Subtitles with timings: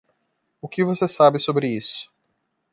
[0.59, 2.11] O que você sabe sobre isso.